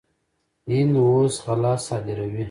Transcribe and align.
هند 0.71 0.95
اوس 1.05 1.33
غله 1.45 1.73
صادروي. 1.85 2.39